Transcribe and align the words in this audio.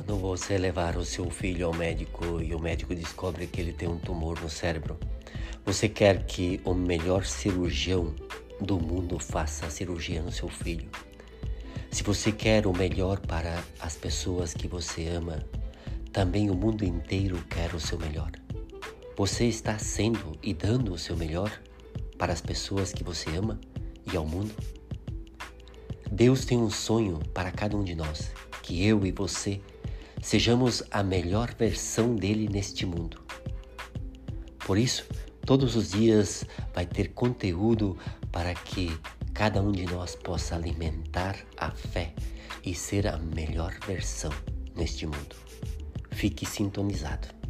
você 0.00 0.56
levar 0.56 0.96
o 0.96 1.04
seu 1.04 1.30
filho 1.30 1.66
ao 1.66 1.74
médico 1.74 2.40
e 2.40 2.54
o 2.54 2.58
médico 2.58 2.94
descobre 2.94 3.46
que 3.46 3.60
ele 3.60 3.72
tem 3.72 3.88
um 3.88 3.98
tumor 3.98 4.40
no 4.40 4.48
cérebro, 4.48 4.98
você 5.64 5.88
quer 5.88 6.24
que 6.24 6.60
o 6.64 6.72
melhor 6.72 7.24
cirurgião 7.24 8.14
do 8.60 8.80
mundo 8.80 9.18
faça 9.18 9.66
a 9.66 9.70
cirurgia 9.70 10.22
no 10.22 10.32
seu 10.32 10.48
filho. 10.48 10.88
Se 11.90 12.02
você 12.02 12.32
quer 12.32 12.66
o 12.66 12.72
melhor 12.72 13.20
para 13.20 13.62
as 13.78 13.94
pessoas 13.94 14.54
que 14.54 14.66
você 14.66 15.08
ama, 15.08 15.44
também 16.10 16.48
o 16.48 16.54
mundo 16.54 16.84
inteiro 16.84 17.42
quer 17.50 17.74
o 17.74 17.80
seu 17.80 17.98
melhor. 17.98 18.30
Você 19.16 19.44
está 19.44 19.78
sendo 19.78 20.38
e 20.42 20.54
dando 20.54 20.94
o 20.94 20.98
seu 20.98 21.16
melhor 21.16 21.52
para 22.16 22.32
as 22.32 22.40
pessoas 22.40 22.92
que 22.92 23.04
você 23.04 23.28
ama 23.36 23.60
e 24.10 24.16
ao 24.16 24.26
mundo? 24.26 24.54
Deus 26.10 26.44
tem 26.44 26.56
um 26.56 26.70
sonho 26.70 27.18
para 27.34 27.50
cada 27.50 27.76
um 27.76 27.84
de 27.84 27.94
nós, 27.94 28.32
que 28.62 28.86
eu 28.86 29.04
e 29.04 29.12
você 29.12 29.60
sejamos 30.22 30.82
a 30.90 31.02
melhor 31.02 31.54
versão 31.58 32.14
dele 32.14 32.48
neste 32.48 32.86
mundo. 32.86 33.20
Por 34.64 34.78
isso, 34.78 35.04
todos 35.44 35.74
os 35.76 35.90
dias 35.90 36.46
vai 36.72 36.86
ter 36.86 37.08
conteúdo 37.08 37.98
para 38.30 38.54
que 38.54 38.96
cada 39.34 39.60
um 39.60 39.72
de 39.72 39.84
nós 39.84 40.14
possa 40.14 40.54
alimentar 40.54 41.36
a 41.56 41.70
fé 41.70 42.14
e 42.64 42.74
ser 42.74 43.08
a 43.08 43.18
melhor 43.18 43.74
versão 43.86 44.32
neste 44.76 45.04
mundo. 45.04 45.34
Fique 46.12 46.46
sintonizado. 46.46 47.41